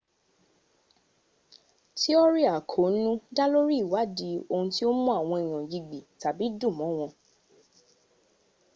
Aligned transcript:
tiọ́rì 1.97 2.43
àkóónú 2.55 3.11
dá 3.35 3.45
lórí 3.53 3.75
ìwádí 3.83 4.29
ohun 4.53 4.67
tí 4.75 4.81
ó 4.89 4.91
mú 5.01 5.09
àwọn 5.19 5.37
èèyàn 5.43 5.67
yigbì 5.71 5.97
tàbí 6.21 6.45
dùnmọ́ 6.59 6.89
wọn 6.97 7.11